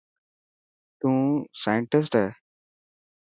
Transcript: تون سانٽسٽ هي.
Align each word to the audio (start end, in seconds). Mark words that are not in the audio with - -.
تون 0.99 1.17
سانٽسٽ 1.61 2.11
هي. 2.21 2.27